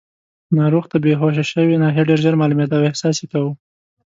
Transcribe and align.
ناروغ 0.57 0.85
ته 0.91 0.97
بېهوښه 1.03 1.43
شوې 1.51 1.75
ناحیه 1.83 2.03
ډېر 2.09 2.19
ژر 2.25 2.35
معلومېده 2.41 2.75
او 2.77 2.87
احساس 2.89 3.15
یې 3.21 3.27
کاوه. 3.31 3.51